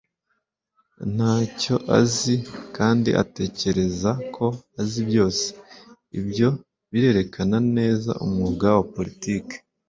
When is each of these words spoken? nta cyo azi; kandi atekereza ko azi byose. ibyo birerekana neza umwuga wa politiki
nta 1.15 1.35
cyo 1.59 1.75
azi; 1.99 2.35
kandi 2.77 3.09
atekereza 3.23 4.11
ko 4.35 4.45
azi 4.81 4.99
byose. 5.09 5.45
ibyo 6.19 6.49
birerekana 6.91 7.57
neza 7.77 8.11
umwuga 8.25 8.67
wa 8.77 8.85
politiki 8.95 9.55